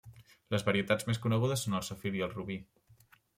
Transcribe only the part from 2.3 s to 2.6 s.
robí.